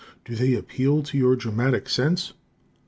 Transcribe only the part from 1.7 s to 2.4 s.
sense?